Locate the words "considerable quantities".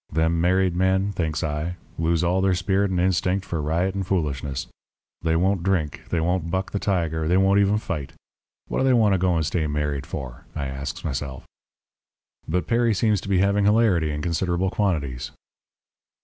14.23-15.29